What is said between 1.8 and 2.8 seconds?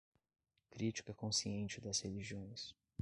religiões